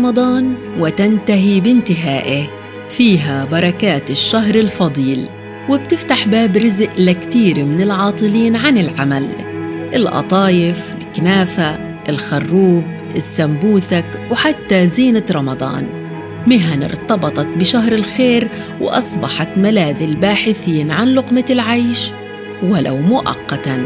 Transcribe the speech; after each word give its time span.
رمضان 0.00 0.54
وتنتهي 0.78 1.60
بانتهائه. 1.60 2.46
فيها 2.90 3.44
بركات 3.44 4.10
الشهر 4.10 4.54
الفضيل 4.54 5.26
وبتفتح 5.68 6.28
باب 6.28 6.56
رزق 6.56 6.88
لكتير 6.98 7.64
من 7.64 7.82
العاطلين 7.82 8.56
عن 8.56 8.78
العمل. 8.78 9.28
القطايف 9.94 10.94
الكنافة 11.00 11.78
الخروب 12.08 12.84
السمبوسك 13.16 14.04
وحتى 14.30 14.88
زينة 14.88 15.24
رمضان. 15.30 15.86
مهن 16.46 16.82
ارتبطت 16.82 17.48
بشهر 17.56 17.92
الخير 17.92 18.48
وأصبحت 18.80 19.58
ملاذ 19.58 20.02
الباحثين 20.02 20.90
عن 20.90 21.08
لقمة 21.08 21.44
العيش 21.50 22.10
ولو 22.62 22.96
مؤقتاً. 22.96 23.82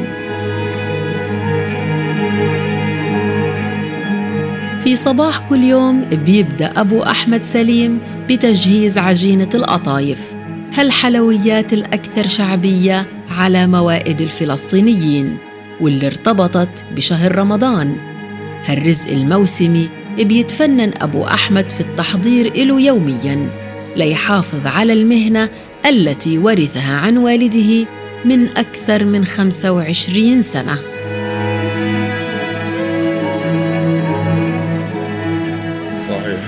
في 4.85 4.97
صباح 4.97 5.49
كل 5.49 5.63
يوم 5.63 6.05
بيبدأ 6.05 6.73
أبو 6.77 7.03
أحمد 7.03 7.43
سليم 7.43 8.01
بتجهيز 8.29 8.99
عجينة 8.99 9.49
القطايف. 9.55 10.21
هالحلويات 10.79 11.73
الأكثر 11.73 12.27
شعبية 12.27 13.07
على 13.39 13.67
موائد 13.67 14.21
الفلسطينيين 14.21 15.37
واللي 15.81 16.07
ارتبطت 16.07 16.85
بشهر 16.97 17.39
رمضان. 17.39 17.97
هالرزق 18.67 19.11
الموسمي 19.11 19.89
بيتفنن 20.17 20.93
أبو 21.01 21.25
أحمد 21.25 21.71
في 21.71 21.81
التحضير 21.81 22.47
إله 22.47 22.81
يومياً 22.81 23.51
ليحافظ 23.97 24.67
على 24.67 24.93
المهنة 24.93 25.49
التي 25.87 26.39
ورثها 26.39 26.97
عن 26.97 27.17
والده 27.17 27.87
من 28.25 28.49
أكثر 28.49 29.05
من 29.05 29.25
25 29.25 30.43
سنة. 30.43 30.94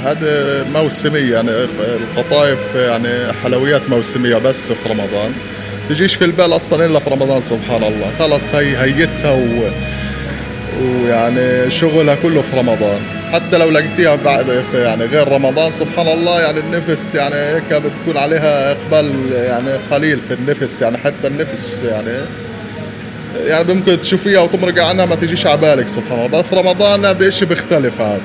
هذا 0.07 0.65
موسمية 0.75 1.33
يعني 1.33 1.51
القطايف 1.79 2.59
يعني 2.77 3.33
حلويات 3.43 3.91
موسمية 3.91 4.37
بس 4.37 4.73
في 4.73 4.89
رمضان. 4.89 5.33
تجيش 5.89 6.15
في 6.15 6.25
البال 6.25 6.57
أصلا 6.57 6.87
إلا 6.87 6.99
في 6.99 7.11
رمضان 7.11 7.41
سبحان 7.41 7.83
الله. 7.83 8.13
خلص 8.19 8.55
هي 8.55 8.77
هيتها 8.77 9.33
و... 9.33 9.71
ويعني 10.83 11.71
شغلها 11.71 12.15
كله 12.15 12.43
في 12.43 12.57
رمضان. 12.57 13.01
حتى 13.33 13.59
لو 13.59 13.71
لقيتيها 13.71 14.17
بعد 14.17 14.65
في 14.71 14.83
يعني 14.83 15.05
غير 15.05 15.29
رمضان 15.29 15.73
سبحان 15.73 16.09
الله 16.09 16.41
يعني 16.41 16.59
النفس 16.59 17.15
يعني 17.15 17.35
هيك 17.35 17.73
بتكون 17.73 18.17
عليها 18.17 18.73
إقبال 18.73 19.13
يعني 19.33 19.73
قليل 19.91 20.19
في 20.29 20.35
النفس 20.35 20.83
يعني 20.83 20.99
حتى 20.99 21.27
النفس 21.27 21.83
يعني. 21.83 22.27
يعني 23.47 23.75
ممكن 23.75 24.01
تشوفيها 24.01 24.41
وتمرق 24.41 24.85
عنها 24.85 25.07
ما 25.07 25.15
تجيش 25.15 25.47
على 25.47 25.61
بالك 25.61 25.89
سبحان 25.89 26.27
الله. 26.27 26.43
في 26.43 26.55
رمضان 26.55 27.05
هذا 27.05 27.31
شيء 27.31 27.49
بيختلف 27.49 28.01
هذا. 28.01 28.21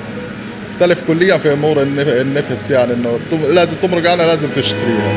تختلف 0.82 1.08
كليا 1.08 1.38
في 1.38 1.54
أمور 1.54 1.82
النفس 1.82 2.72
يعني 2.72 2.94
إنه 2.94 3.20
لازم 3.50 3.76
تمرق 3.82 4.12
عنها 4.12 4.26
لازم 4.26 4.50
تشتريها. 4.50 5.14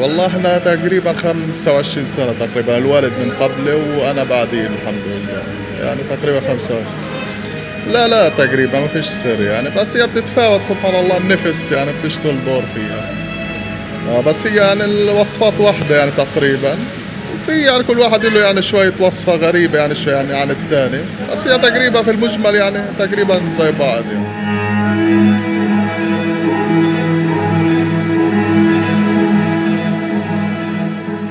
والله 0.00 0.26
إحنا 0.26 0.58
تقريبا 0.58 1.12
25 1.12 2.06
سنة 2.06 2.34
تقريبا 2.40 2.78
الوالد 2.78 3.12
من 3.12 3.32
قبلي 3.40 3.74
وأنا 3.74 4.24
بعدين 4.24 4.66
الحمد 4.66 5.02
لله. 5.06 5.42
يعني 5.86 6.00
تقريبا 6.10 6.40
25 6.40 6.84
لا 7.92 8.08
لا 8.08 8.28
تقريبا 8.28 8.80
ما 8.80 8.86
فيش 8.86 9.06
سر 9.06 9.42
يعني. 9.42 9.70
بس 9.76 9.96
هي 9.96 10.06
بتتفاوت 10.06 10.62
سبحان 10.62 10.94
الله 11.04 11.16
النفس 11.16 11.72
يعني 11.72 11.90
بتشتغل 12.02 12.44
دور 12.44 12.62
فيها. 12.74 13.14
آه، 14.08 14.20
بس 14.20 14.46
هي 14.46 14.56
يعني 14.56 14.84
الوصفات 14.84 15.60
واحدة 15.60 15.98
يعني 15.98 16.10
تقريبا. 16.10 16.78
في 17.48 17.62
يعني 17.62 17.84
كل 17.84 17.98
واحد 17.98 18.26
له 18.26 18.40
يعني 18.40 18.62
شوية 18.62 18.92
وصفة 19.00 19.36
غريبة 19.36 19.78
يعني 19.78 19.94
شوي 19.94 20.12
يعني 20.12 20.34
عن 20.34 20.50
الثاني 20.50 21.02
بس 21.32 21.46
هي 21.46 21.58
تقريبا 21.58 22.02
في 22.02 22.10
المجمل 22.10 22.54
يعني 22.54 22.78
تقريبا 22.98 23.40
زي 23.58 23.72
بعض 23.72 24.04
يعني. 24.12 24.28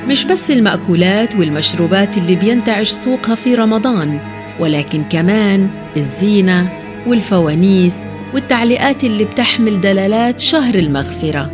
مش 0.08 0.24
بس 0.24 0.50
المأكولات 0.50 1.34
والمشروبات 1.34 2.16
اللي 2.16 2.34
بينتعش 2.34 2.90
سوقها 2.90 3.34
في 3.34 3.54
رمضان 3.54 4.18
ولكن 4.60 5.04
كمان 5.04 5.70
الزينة 5.96 6.68
والفوانيس 7.06 7.96
والتعليقات 8.34 9.04
اللي 9.04 9.24
بتحمل 9.24 9.80
دلالات 9.80 10.40
شهر 10.40 10.74
المغفرة 10.74 11.50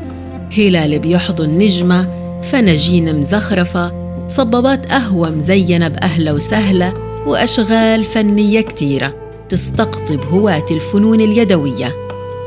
هلال 0.59 0.99
بيحضن 0.99 1.59
نجمة 1.59 2.09
فنجين 2.43 3.21
مزخرفة 3.21 4.04
صبابات 4.29 4.87
قهوة 4.87 5.31
مزينة 5.31 5.89
بأهلا 5.89 6.33
وسهلة 6.33 6.95
وأشغال 7.27 8.05
فنية 8.05 8.61
كتيرة 8.61 9.15
تستقطب 9.49 10.21
هواة 10.21 10.67
الفنون 10.71 11.21
اليدوية 11.21 11.93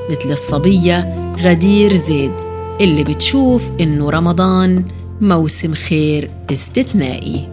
مثل 0.10 0.32
الصبية 0.32 1.34
غدير 1.40 1.94
زيد 1.94 2.32
اللي 2.82 3.04
بتشوف 3.04 3.70
إنه 3.82 4.10
رمضان 4.10 4.86
موسم 5.22 5.74
خير 5.74 6.30
استثنائي. 6.52 7.50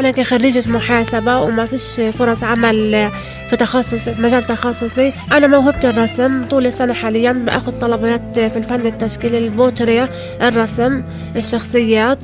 أنا 0.00 0.10
كخريجة 0.10 0.68
محاسبة 0.68 1.40
وما 1.40 1.66
فيش 1.66 2.00
فرص 2.18 2.42
عمل 2.42 3.10
في 3.50 3.56
تخصص 3.56 3.94
في 3.94 4.22
مجال 4.22 4.44
تخصصي. 4.44 5.12
أنا 5.32 5.46
موهبة 5.46 5.90
الرسم. 5.90 6.44
طول 6.44 6.66
السنة 6.66 6.92
حاليا 6.92 7.32
بأخذ 7.32 7.78
طلبات 7.78 8.40
في 8.40 8.56
الفن 8.56 8.86
التشكيلي 8.86 9.38
البوتريا 9.38 10.08
الرسم 10.42 11.02
الشخصيات 11.36 12.18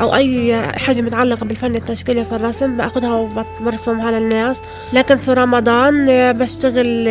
أو 0.00 0.14
أي 0.14 0.62
حاجة 0.72 1.00
متعلقة 1.00 1.46
بالفن 1.46 1.76
التشكيلي 1.76 2.24
في 2.24 2.36
الرسم. 2.36 2.76
بأخذها 2.76 3.14
وبرسمها 3.14 4.06
على 4.06 4.18
الناس 4.18 4.60
لكن 4.92 5.16
في 5.16 5.32
رمضان 5.32 6.06
بشتغل 6.32 7.08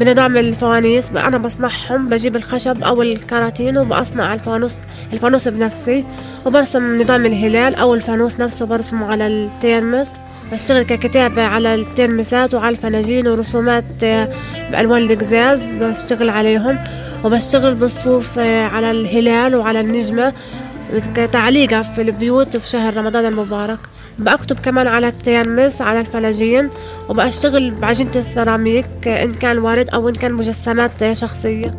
بنظام 0.00 0.36
الفوانيس 0.36 1.10
أنا 1.10 1.38
بصنعهم 1.38 2.08
بجيب 2.08 2.36
الخشب 2.36 2.82
أو 2.82 3.02
الكراتين 3.02 3.78
وبصنع 3.78 4.34
الفانوس 4.34 4.74
الفانوس 5.12 5.48
بنفسي 5.48 6.04
وبرسم 6.46 7.02
نظام 7.02 7.26
الهلال 7.26 7.74
أو 7.74 7.94
الفانوس 7.94 8.40
نفسه 8.40 8.66
برسمه 8.66 9.06
على 9.06 9.26
التيرمس 9.26 10.08
بشتغل 10.52 10.82
ككتابة 10.82 11.42
على 11.42 11.74
الترمسات 11.74 12.54
وعلى 12.54 12.68
الفناجين 12.68 13.28
ورسومات 13.28 13.84
آه، 14.04 14.28
بألوان 14.70 15.02
القزاز 15.02 15.62
بشتغل 15.64 16.30
عليهم 16.30 16.78
وبشتغل 17.24 17.74
بالصوف 17.74 18.38
آه، 18.38 18.64
على 18.66 18.90
الهلال 18.90 19.56
وعلى 19.56 19.80
النجمة 19.80 20.32
كتعليقة 21.14 21.82
في 21.82 22.02
البيوت 22.02 22.56
في 22.56 22.68
شهر 22.68 22.96
رمضان 22.96 23.26
المبارك. 23.26 23.78
بكتب 24.18 24.58
كمان 24.58 24.86
على 24.86 25.08
الترمس 25.08 25.82
على 25.82 26.00
الفناجين 26.00 26.70
وبشتغل 27.08 27.70
بعجينة 27.70 28.10
السيراميك 28.16 29.08
إن 29.08 29.30
كان 29.30 29.58
ورد 29.58 29.88
أو 29.88 30.08
إن 30.08 30.14
كان 30.14 30.32
مجسمات 30.32 31.12
شخصية. 31.12 31.74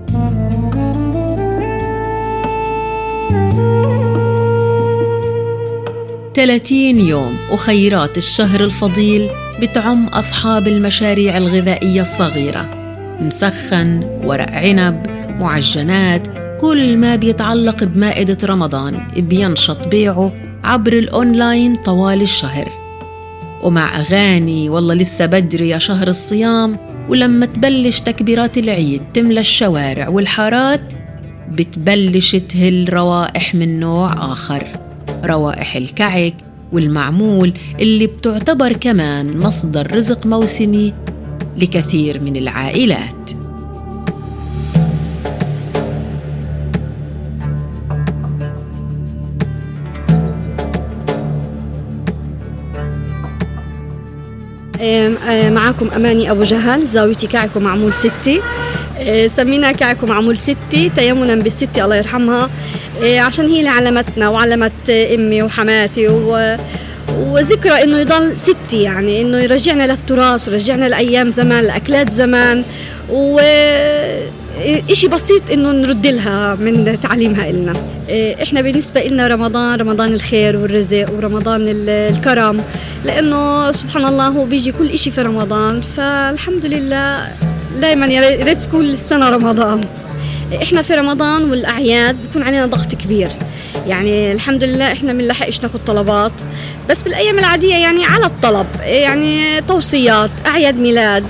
30 6.35 6.99
يوم 6.99 7.37
وخيرات 7.51 8.17
الشهر 8.17 8.59
الفضيل 8.59 9.29
بتعم 9.61 10.07
أصحاب 10.07 10.67
المشاريع 10.67 11.37
الغذائية 11.37 12.01
الصغيرة. 12.01 12.69
مسخن 13.21 14.19
ورق 14.23 14.51
عنب 14.51 15.05
معجنات 15.39 16.48
كل 16.61 16.97
ما 16.97 17.15
بيتعلق 17.15 17.83
بمائدة 17.83 18.37
رمضان 18.43 19.07
بينشط 19.17 19.87
بيعه 19.87 20.33
عبر 20.63 20.93
الأونلاين 20.93 21.75
طوال 21.75 22.21
الشهر. 22.21 22.71
ومع 23.63 23.99
أغاني 23.99 24.69
والله 24.69 24.93
لسه 24.93 25.25
بدري 25.25 25.69
يا 25.69 25.77
شهر 25.77 26.07
الصيام 26.07 26.77
ولما 27.09 27.45
تبلش 27.45 27.99
تكبيرات 27.99 28.57
العيد 28.57 29.01
تملى 29.13 29.39
الشوارع 29.39 30.09
والحارات 30.09 30.93
بتبلش 31.51 32.35
تهل 32.35 32.93
روائح 32.93 33.55
من 33.55 33.79
نوع 33.79 34.31
آخر. 34.31 34.67
روائح 35.25 35.75
الكعك 35.75 36.33
والمعمول 36.71 37.53
اللي 37.79 38.07
بتعتبر 38.07 38.73
كمان 38.73 39.37
مصدر 39.37 39.95
رزق 39.95 40.25
موسمي 40.25 40.93
لكثير 41.57 42.23
من 42.23 42.35
العائلات. 42.35 43.38
معكم 55.49 55.89
أماني 55.95 56.31
أبو 56.31 56.43
جهل 56.43 56.87
زاويتي 56.87 57.27
كعك 57.27 57.55
ومعمول 57.55 57.93
ستة 57.93 58.41
سمينا 59.27 59.71
كعك 59.71 60.03
ومعمول 60.03 60.37
ستة 60.37 60.91
تيمنا 60.95 61.35
بالستة 61.35 61.83
الله 61.83 61.95
يرحمها. 61.95 62.49
إيه، 63.01 63.21
عشان 63.21 63.47
هي 63.47 63.59
اللي 63.59 63.69
علمتنا 63.69 64.29
وعلمت 64.29 64.89
أمي 64.89 65.41
وحماتي 65.43 66.07
و 66.07 66.57
وذكرى 67.19 67.83
إنه 67.83 67.99
يضل 67.99 68.37
ستي 68.37 68.83
يعني 68.83 69.21
إنه 69.21 69.37
يرجعنا 69.37 69.87
للتراث 69.87 70.47
يرجعنا 70.47 70.85
لأيام 70.85 71.31
زمان 71.31 71.63
لأكلات 71.63 72.11
زمان. 72.11 72.63
و 73.09 73.39
إشي 74.89 75.07
بسيط 75.07 75.51
إنه 75.51 75.71
نرد 75.71 76.07
لها 76.07 76.55
من 76.55 76.99
تعليمها 77.01 77.49
إلنا. 77.49 77.73
إحنا 78.43 78.61
بالنسبة 78.61 79.03
لنا 79.03 79.27
رمضان 79.27 79.79
رمضان 79.79 80.13
الخير 80.13 80.57
والرزق 80.57 81.05
ورمضان 81.17 81.65
الكرم. 81.87 82.63
لأنه 83.05 83.71
سبحان 83.71 84.05
الله 84.05 84.27
هو 84.27 84.45
بيجي 84.45 84.71
كل 84.71 84.89
إشي 84.89 85.11
في 85.11 85.21
رمضان 85.21 85.81
فالحمد 85.81 86.65
لله 86.65 87.27
دائما 87.81 88.05
يا 88.05 88.43
ريت 88.43 88.57
كل 88.71 88.89
السنة 88.89 89.29
رمضان. 89.29 89.81
إحنا 90.63 90.81
في 90.81 90.93
رمضان 90.93 91.51
والأعياد 91.51 92.15
بيكون 92.21 92.43
علينا 92.43 92.65
ضغط 92.65 92.95
كبير. 92.95 93.29
يعني 93.87 94.31
الحمد 94.31 94.63
لله 94.63 94.91
إحنا 94.91 95.13
بنلحقش 95.13 95.61
ناخذ 95.61 95.79
طلبات. 95.87 96.31
بس 96.89 97.03
بالأيام 97.03 97.39
العادية 97.39 97.75
يعني 97.75 98.05
على 98.05 98.25
الطلب 98.25 98.67
يعني 98.81 99.61
توصيات 99.61 100.31
أعياد 100.47 100.75
ميلاد 100.75 101.23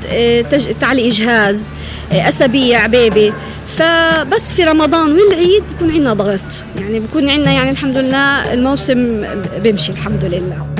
تعليق 0.81 1.13
جهاز 1.13 1.63
أسابيع 2.12 2.86
بيبي 2.86 3.34
فبس 3.68 4.54
في 4.54 4.63
رمضان 4.63 5.12
والعيد 5.12 5.63
بكون 5.75 5.92
عندنا 5.92 6.13
ضغط. 6.13 6.66
يعني 6.80 7.00
بكون 7.00 7.30
عندنا 7.30 7.51
يعني 7.51 7.69
الحمد 7.69 7.98
لله 7.98 8.54
الموسم 8.54 9.25
بيمشي 9.63 9.92
الحمد 9.92 10.25
لله. 10.25 10.79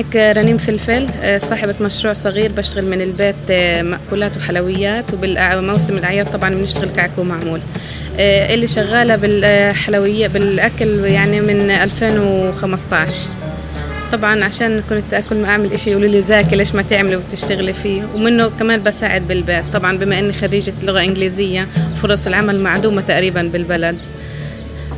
معك 0.00 0.36
رنيم 0.36 0.58
فلفل 0.58 1.06
صاحبة 1.42 1.74
مشروع 1.80 2.12
صغير 2.14 2.52
بشتغل 2.52 2.84
من 2.84 3.00
البيت 3.00 3.34
آه، 3.50 3.82
مأكولات 3.82 4.36
وحلويات 4.36 5.14
وبالموسم 5.14 5.98
الأعياد 5.98 6.30
طبعا 6.30 6.50
بنشتغل 6.50 6.88
كعك 6.90 7.10
ومعمول 7.18 7.60
آه، 8.18 8.54
اللي 8.54 8.66
شغالة 8.66 9.16
بالحلوية 9.16 10.26
بالأكل 10.26 11.04
يعني 11.04 11.40
من 11.40 11.70
2015 11.70 13.14
طبعا 14.12 14.44
عشان 14.44 14.82
كنت 14.90 15.14
اكل 15.14 15.36
ما 15.36 15.48
أعمل 15.48 15.72
إشي 15.72 15.90
يقولوا 15.90 16.08
لي 16.08 16.20
ذاكي 16.20 16.56
ليش 16.56 16.74
ما 16.74 16.82
تعملي 16.82 17.16
وتشتغلي 17.16 17.72
فيه؟ 17.72 18.02
ومنه 18.14 18.50
كمان 18.58 18.82
بساعد 18.82 19.28
بالبيت. 19.28 19.64
طبعا 19.72 19.98
بما 19.98 20.18
إني 20.18 20.32
خريجة 20.32 20.72
لغة 20.82 21.00
إنجليزية 21.00 21.68
فرص 22.02 22.26
العمل 22.26 22.60
معدومة 22.60 23.00
تقريبا 23.00 23.42
بالبلد. 23.42 23.98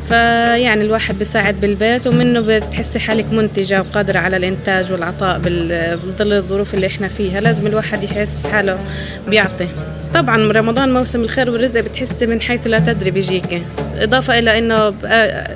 فيعني 0.09 0.85
الواحد 0.85 1.19
بيساعد 1.19 1.61
بالبيت 1.61 2.07
ومنه 2.07 2.41
بتحسي 2.41 2.99
حالك 2.99 3.33
منتجة 3.33 3.81
وقادرة 3.81 4.19
على 4.19 4.37
الإنتاج 4.37 4.93
والعطاء 4.93 5.39
بظل 5.39 6.33
الظروف 6.33 6.75
اللي 6.75 6.87
إحنا 6.87 7.09
فيها. 7.09 7.41
لازم 7.41 7.67
الواحد 7.67 8.03
يحس 8.03 8.47
حاله 8.53 8.79
بيعطي. 9.29 9.69
طبعا 10.15 10.53
رمضان 10.53 10.93
موسم 10.93 11.21
الخير 11.25 11.51
والرزق 11.51 11.81
بتحسي 11.81 12.27
من 12.27 12.41
حيث 12.41 12.67
لا 12.67 12.79
تدري 12.79 13.11
بيجيك 13.11 13.63
إضافة 13.97 14.39
إلى 14.39 14.59
إنه 14.59 14.95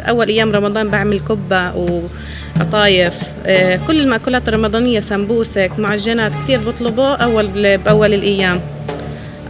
أول 0.08 0.28
أيام 0.28 0.52
رمضان 0.52 0.88
بعمل 0.88 1.20
كبة 1.20 1.72
وقطايف 1.76 3.14
آه، 3.46 3.76
كل 3.87 4.00
المأكولات 4.00 4.48
الرمضانية 4.48 5.00
سمبوسك 5.00 5.70
معجنات 5.78 6.32
كتير 6.44 6.60
بطلبه 6.70 7.14
أول 7.14 7.76
بأول 7.78 8.14
الأيام. 8.14 8.60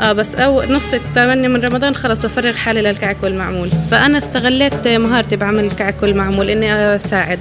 آه 0.01 0.13
بس 0.13 0.35
أو 0.35 0.63
نص 0.63 0.95
الثمانية 0.95 1.49
من 1.49 1.61
رمضان 1.65 1.95
خلص 1.95 2.23
بفرغ 2.23 2.53
حالي 2.53 2.83
للكعك 2.83 3.17
والمعمول 3.23 3.69
فأنا 3.91 4.19
استغليت 4.19 4.89
مهارتي 4.89 5.37
بعمل 5.37 5.65
الكعك 5.65 6.03
والمعمول 6.03 6.51
إني 6.51 6.97
أساعد. 6.97 7.39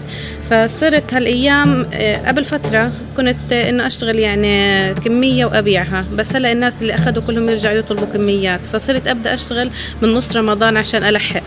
فصرت 0.49 1.13
هالأيام 1.13 1.87
آه، 1.93 2.27
قبل 2.27 2.45
فترة 2.45 2.91
كنت 3.17 3.53
إنه 3.53 3.87
أشتغل 3.87 4.19
يعني 4.19 4.93
كمية 4.93 5.45
وأبيعها. 5.45 6.05
بس 6.13 6.35
هلأ 6.35 6.51
الناس 6.51 6.81
اللي 6.81 6.95
أخذوا 6.95 7.23
كلهم 7.23 7.49
يرجعوا 7.49 7.75
يطلبوا 7.75 8.07
كميات. 8.13 8.65
فصرت 8.65 9.07
أبدأ 9.07 9.33
أشتغل 9.33 9.69
من 10.01 10.13
نص 10.13 10.37
رمضان 10.37 10.77
عشان 10.77 11.03
ألحق. 11.03 11.43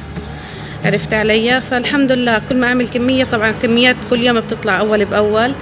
عرفت 0.84 1.14
علي 1.14 1.60
فالحمد 1.60 2.12
لله 2.12 2.42
كل 2.48 2.56
ما 2.56 2.66
أعمل 2.66 2.88
كمية 2.88 3.24
طبعا 3.24 3.52
كميات 3.62 3.96
كل 4.10 4.22
يوم 4.22 4.40
بتطلع 4.40 4.78
أول 4.78 5.04
بأول. 5.04 5.52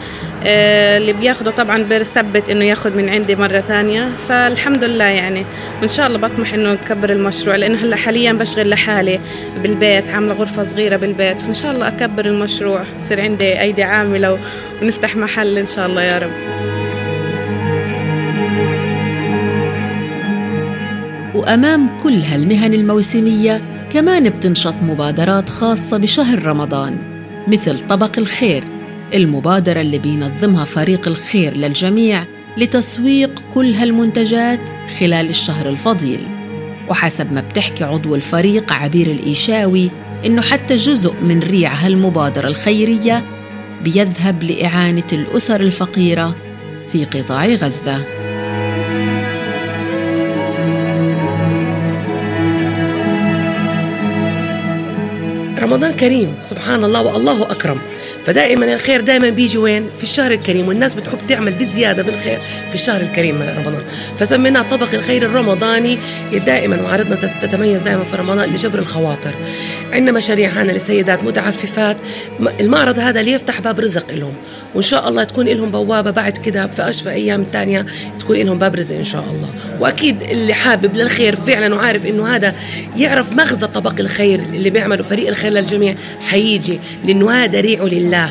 آه، 0.47 0.99
اللي 0.99 1.13
بياخده 1.13 1.51
طبعا 1.51 1.83
بثبت 1.83 2.49
إنه 2.49 2.65
ياخذ 2.65 2.97
من 2.97 3.09
عندي 3.09 3.35
مرة 3.37 3.61
ثانية. 3.61 4.09
فالحمد 4.29 4.85
لله 4.85 5.05
يعني 5.05 5.45
وان 5.81 5.89
شاء 5.89 6.07
الله 6.07 6.19
بطمح 6.19 6.55
إنه 6.55 6.73
أكبر 6.73 7.11
المشروع 7.11 7.57
لأنه 7.57 7.79
هلأ 7.79 7.97
حاليا 7.97 8.33
بشغل 8.33 8.71
لحالي 8.71 9.21
بالبيت 9.63 10.11
عاملة 10.11 10.35
غرفة 10.35 10.63
صغيرة 10.63 10.97
بالبيت. 10.97 11.41
فإن 11.41 11.55
شاء 11.55 11.73
الله 11.73 11.89
أكبر 11.89 12.27
المشروع 12.27 12.85
يصير 13.01 13.21
عندي 13.21 13.61
أيدي 13.61 13.83
عاملة 13.83 14.39
ونفتح 14.83 15.17
محل 15.17 15.59
إن 15.59 15.67
شاء 15.67 15.87
الله 15.87 16.03
يا 16.03 16.19
رب. 16.19 16.56
وامام 21.47 21.99
كل 22.03 22.21
هالمهن 22.23 22.75
الموسمية 22.75 23.87
كمان 23.93 24.29
بتنشط 24.31 24.75
مبادرات 24.83 25.49
خاصة 25.49 25.97
بشهر 25.97 26.47
رمضان 26.47 26.99
مثل 27.49 27.79
طبق 27.89 28.19
الخير 28.19 28.65
المبادرة 29.15 29.81
اللي 29.81 29.99
بينظمها 29.99 30.65
فريق 30.65 31.09
الخير 31.09 31.57
للجميع 31.57 32.25
لتسويق 32.57 33.43
كل 33.55 33.75
هالمنتجات 33.75 34.61
خلال 35.01 35.29
الشهر 35.29 35.69
الفضيل. 35.69 36.21
وحسب 36.89 37.33
ما 37.33 37.41
بتحكي 37.41 37.85
عضو 37.85 38.15
الفريق 38.15 38.73
عبير 38.73 39.07
الإيشاوي 39.07 39.91
إنه 40.27 40.43
حتى 40.43 40.75
جزء 40.75 41.15
من 41.23 41.41
ريع 41.41 41.73
هالمبادرة 41.73 42.49
الخيرية 42.49 43.25
بيذهب 43.85 44.43
لإعانة 44.43 45.07
الأسر 45.13 45.61
الفقيرة 45.61 46.37
في 46.93 47.05
قطاع 47.05 47.47
غزة. 47.47 48.16
رمضان 55.67 55.93
كريم 55.93 56.35
سبحان 56.41 56.85
الله 56.85 57.03
والله 57.03 57.43
أكرم. 57.43 57.79
فدائما 58.25 58.75
الخير 58.75 59.01
دائما 59.01 59.29
بيجي 59.29 59.59
وين؟ 59.59 59.87
في 59.97 60.03
الشهر 60.03 60.33
الكريم 60.33 60.69
والناس 60.69 60.95
بتحب 60.95 61.19
تعمل 61.29 61.53
بزياده 61.53 62.03
بالخير 62.03 62.39
في 62.69 62.75
الشهر 62.75 63.01
الكريم 63.01 63.35
من 63.35 63.49
رمضان. 63.49 63.83
فسميناه 64.19 64.63
طبق 64.63 64.95
الخير 64.95 65.23
الرمضاني. 65.23 65.99
دائما 66.33 66.83
وعرضنا 66.83 67.17
تتميز 67.43 67.83
دائما 67.83 68.05
في 68.05 68.17
رمضان 68.17 68.49
لجبر 68.49 68.79
الخواطر. 68.79 69.35
عندنا 69.93 70.17
مشاريع 70.17 70.51
هنا 70.51 70.73
لسيدات 70.73 71.25
متعففات 71.25 71.97
المعرض 72.61 72.99
هذا 72.99 73.23
ليفتح 73.23 73.61
باب 73.61 73.81
رزق 73.81 74.13
لهم. 74.13 74.35
وإن 74.75 74.83
شاء 74.83 75.09
الله 75.09 75.25
تكون 75.25 75.47
لهم 75.47 75.71
بوابة 75.71 76.11
بعد 76.11 76.39
كده 76.39 76.67
في 76.67 76.89
اشفى 76.89 77.11
أيام 77.11 77.43
ثانية 77.43 77.87
تكون 78.21 78.37
لهم 78.37 78.59
باب 78.59 78.75
رزق 78.75 78.97
إن 78.97 79.05
شاء 79.05 79.25
الله. 79.31 79.49
وأكيد 79.81 80.23
اللي 80.23 80.55
حابب 80.55 80.97
للخير 80.97 81.37
فعلا 81.37 81.75
وعارف 81.75 82.07
إنه 82.07 82.37
هذا 82.37 82.55
يعرف 82.97 83.33
مغزى 83.33 83.67
طبق 83.67 83.95
الخير 84.01 84.41
اللي 84.41 84.71
بيعمله 84.71 85.03
فريق 85.03 85.29
الخير 85.29 85.53
للجميع 85.61 85.95
حيجي 86.29 86.81
لأنه 87.05 87.31
هذا 87.31 87.61
ريعه 87.61 87.85
لله. 87.85 88.29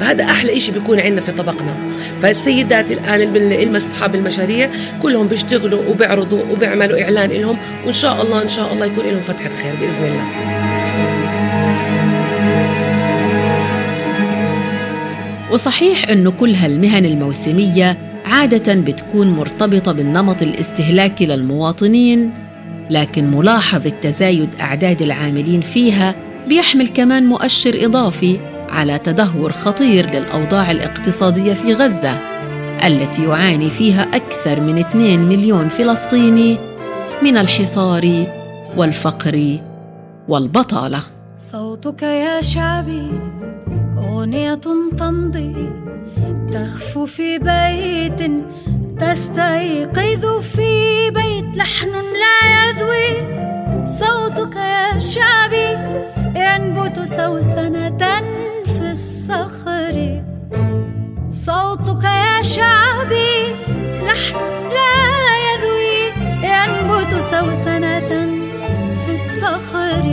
فهذا 0.00 0.24
أحلى 0.24 0.60
شيء 0.60 0.74
بيكون 0.74 1.00
عندنا 1.00 1.20
في 1.20 1.32
طبقنا. 1.32 1.74
فالسيدات 2.22 2.92
الآن 2.92 3.22
أصحاب 3.76 4.14
المشاريع 4.14 4.70
كلهم 5.02 5.28
بيشتغلوا 5.28 5.82
وبيعرضوا 5.88 6.42
وبيعملوا 6.50 7.02
إعلان 7.02 7.30
لهم 7.30 7.56
وإن 7.84 7.92
شاء 7.92 8.22
الله 8.22 8.42
إن 8.42 8.48
شاء 8.48 8.72
الله 8.72 8.86
يكون 8.86 9.04
لهم 9.04 9.20
فتحة 9.20 9.50
خير 9.62 9.74
بإذن 9.80 10.04
الله. 10.04 10.54
وصحيح 15.52 16.08
انه 16.10 16.30
كل 16.30 16.54
هالمهن 16.54 17.04
الموسمية 17.04 17.98
عادة 18.24 18.74
بتكون 18.74 19.30
مرتبطة 19.30 19.92
بالنمط 19.92 20.42
الاستهلاكي 20.42 21.26
للمواطنين 21.26 22.30
لكن 22.90 23.30
ملاحظه 23.30 23.92
تزايد 24.02 24.48
أعداد 24.60 25.02
العاملين 25.02 25.60
فيها 25.60 26.14
بيحمل 26.48 26.88
كمان 26.88 27.26
مؤشر 27.26 27.84
إضافي 27.84 28.40
على 28.70 28.98
تدهور 28.98 29.52
خطير 29.52 30.10
للأوضاع 30.10 30.70
الاقتصادية 30.70 31.54
في 31.54 31.74
غزة 31.74 32.34
التي 32.86 33.24
يعاني 33.24 33.70
فيها 33.70 34.02
أكثر 34.02 34.60
من 34.60 34.78
2 34.78 35.18
مليون 35.18 35.68
فلسطيني 35.68 36.58
من 37.22 37.38
الحصار 37.38 38.26
والفقر 38.76 39.58
والبطالة. 40.28 41.00
صوتك 41.38 42.02
يا 42.02 42.40
شعبي 42.40 43.10
أغنية 43.98 44.54
تمضي 44.98 45.72
تخفو 46.52 47.06
في 47.06 47.38
بيت 47.38 48.30
تستيقظ 49.00 50.40
في 50.40 51.10
بيت 51.10 51.56
لحن 51.56 51.90
لا 51.90 52.70
يذوي. 52.70 53.34
صوتك 53.86 54.56
يا 54.56 54.98
شعبي 54.98 55.68
ينبت 56.36 56.98
سوسنة 57.04 58.34
الصخر. 58.94 60.22
صوتك 61.28 62.04
يا 62.04 62.42
شعبي 62.42 63.36
لحن 64.06 64.36
لا 64.76 64.94
يذوي. 65.46 65.98
ينبت 66.42 67.14
سوسنة 67.22 68.08
في 69.06 69.12
الصخر. 69.12 70.04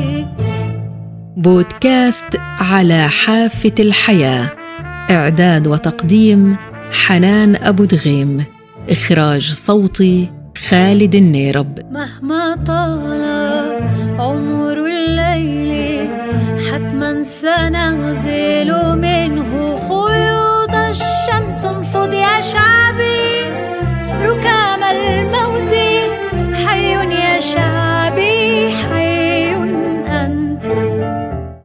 بودكاست 1.38 2.38
على 2.60 3.08
حافة 3.08 3.74
الحياة. 3.80 4.50
إعداد 5.12 5.68
وتقديم 5.68 6.58
حنان 6.92 7.56
أبو 7.56 7.84
دغيم. 7.84 8.46
إخراج 8.90 9.52
صوتي 9.52 10.32
خالد 10.70 11.16
النيرب. 11.16 11.80
مهما 11.92 12.56
طال 12.56 13.31